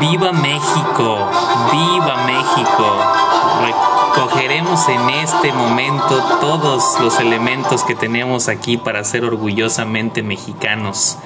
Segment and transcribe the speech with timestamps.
[0.00, 1.30] Viva México,
[1.72, 2.86] viva México.
[4.14, 11.18] Recogeremos en este momento todos los elementos que tenemos aquí para ser orgullosamente mexicanos.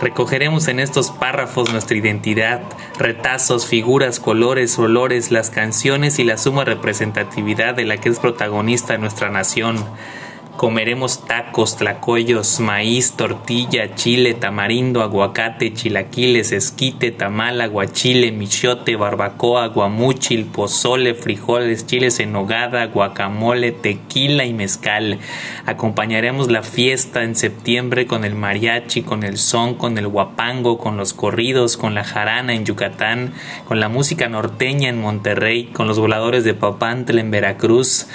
[0.00, 2.62] Recogeremos en estos párrafos nuestra identidad,
[2.98, 8.98] retazos, figuras, colores, olores, las canciones y la suma representatividad de la que es protagonista
[8.98, 9.76] nuestra nación.
[10.56, 20.44] Comeremos tacos, tlacoyos, maíz, tortilla, chile, tamarindo, aguacate, chilaquiles, esquite, tamal, aguachile, michote, barbacoa, guamuchil,
[20.44, 25.18] pozole, frijoles, chiles en nogada, guacamole, tequila y mezcal.
[25.66, 30.96] Acompañaremos la fiesta en septiembre con el mariachi, con el son, con el guapango, con
[30.96, 33.32] los corridos, con la jarana en Yucatán,
[33.66, 38.06] con la música norteña en Monterrey, con los voladores de Papantla en Veracruz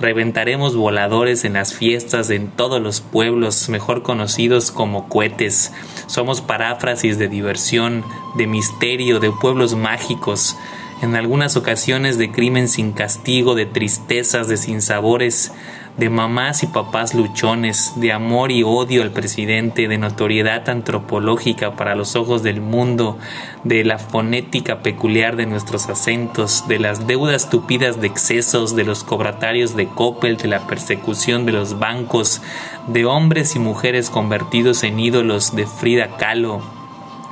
[0.00, 5.72] Reventaremos voladores en las fiestas en todos los pueblos mejor conocidos como cohetes.
[6.06, 8.02] Somos paráfrasis de diversión,
[8.34, 10.56] de misterio, de pueblos mágicos,
[11.02, 15.52] en algunas ocasiones de crimen sin castigo, de tristezas, de sinsabores,
[15.96, 21.94] de mamás y papás luchones, de amor y odio al presidente, de notoriedad antropológica para
[21.94, 23.18] los ojos del mundo,
[23.64, 29.04] de la fonética peculiar de nuestros acentos, de las deudas tupidas de excesos, de los
[29.04, 32.40] cobratarios de Coppel, de la persecución de los bancos,
[32.86, 36.62] de hombres y mujeres convertidos en ídolos de Frida Kahlo,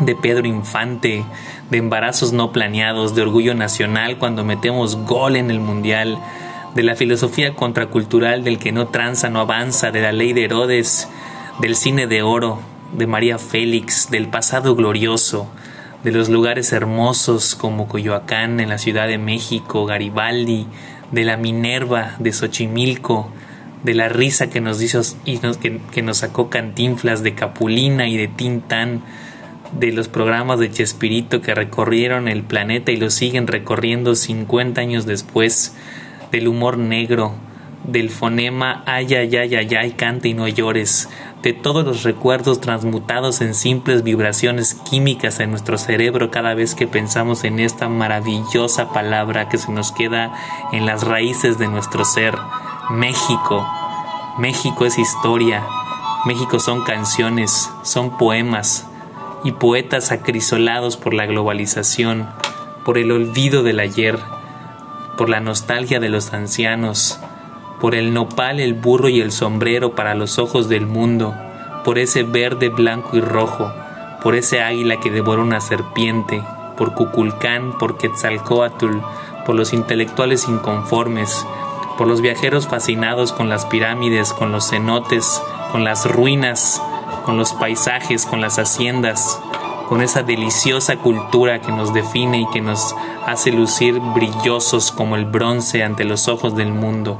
[0.00, 1.24] de Pedro Infante,
[1.70, 6.18] de embarazos no planeados, de orgullo nacional cuando metemos gol en el mundial,
[6.76, 11.08] de la filosofía contracultural del que no tranza, no avanza, de la ley de Herodes,
[11.58, 12.60] del cine de oro,
[12.92, 15.50] de María Félix, del pasado glorioso,
[16.04, 20.66] de los lugares hermosos como Coyoacán en la Ciudad de México, Garibaldi,
[21.12, 23.30] de la Minerva, de Xochimilco,
[23.82, 28.18] de la risa que nos hizo y que, que, nos sacó Cantinflas, de Capulina y
[28.18, 29.02] de Tintán,
[29.72, 35.06] de los programas de Chespirito que recorrieron el planeta y lo siguen recorriendo 50 años
[35.06, 35.74] después,
[36.30, 37.34] del humor negro,
[37.84, 41.08] del fonema ay ay ay ay ay canta y no llores,
[41.42, 46.86] de todos los recuerdos transmutados en simples vibraciones químicas en nuestro cerebro cada vez que
[46.86, 50.34] pensamos en esta maravillosa palabra que se nos queda
[50.72, 52.34] en las raíces de nuestro ser,
[52.90, 53.66] México.
[54.38, 55.62] México es historia,
[56.26, 58.86] México son canciones, son poemas
[59.44, 62.28] y poetas acrisolados por la globalización,
[62.84, 64.18] por el olvido del ayer,
[65.16, 67.18] por la nostalgia de los ancianos,
[67.80, 71.34] por el nopal, el burro y el sombrero para los ojos del mundo,
[71.84, 73.72] por ese verde, blanco y rojo,
[74.22, 76.42] por ese águila que devora una serpiente,
[76.76, 78.98] por Cuculcán, por Quetzalcoatl,
[79.44, 81.46] por los intelectuales inconformes,
[81.96, 85.40] por los viajeros fascinados con las pirámides, con los cenotes,
[85.72, 86.82] con las ruinas,
[87.24, 89.40] con los paisajes, con las haciendas,
[89.88, 92.94] con esa deliciosa cultura que nos define y que nos
[93.26, 97.18] hace lucir brillosos como el bronce ante los ojos del mundo.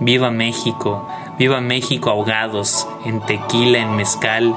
[0.00, 1.08] Viva México,
[1.38, 4.54] viva México ahogados, en tequila, en mezcal,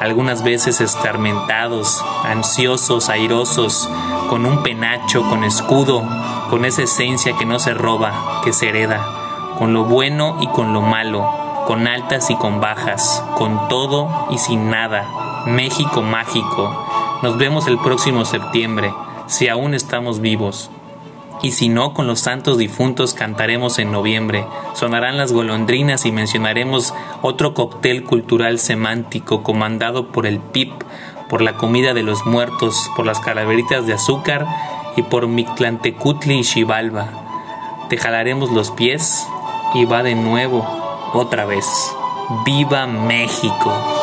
[0.00, 3.88] algunas veces escarmentados, ansiosos, airosos,
[4.28, 6.02] con un penacho, con escudo,
[6.50, 10.72] con esa esencia que no se roba, que se hereda, con lo bueno y con
[10.72, 11.26] lo malo,
[11.66, 15.06] con altas y con bajas, con todo y sin nada.
[15.46, 16.91] México mágico,
[17.22, 18.92] nos vemos el próximo septiembre,
[19.28, 20.70] si aún estamos vivos.
[21.40, 24.44] Y si no, con los santos difuntos cantaremos en noviembre,
[24.74, 30.72] sonarán las golondrinas y mencionaremos otro cóctel cultural semántico comandado por el PIP,
[31.28, 34.46] por la comida de los muertos, por las calaveritas de azúcar
[34.96, 37.08] y por Mictlantecutli y Xibalba.
[37.88, 39.26] Te jalaremos los pies
[39.74, 40.66] y va de nuevo,
[41.12, 41.66] otra vez.
[42.44, 44.01] ¡Viva México!